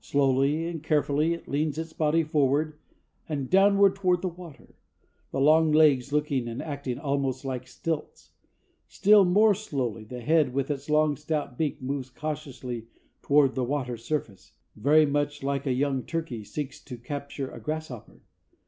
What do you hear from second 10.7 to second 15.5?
its long, stout beak moves cautiously toward the water surface, very much